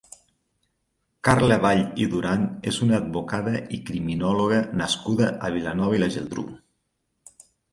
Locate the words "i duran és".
2.05-2.79